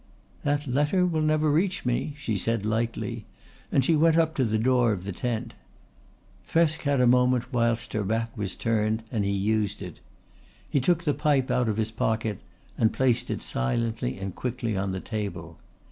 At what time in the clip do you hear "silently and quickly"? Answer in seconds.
13.43-14.75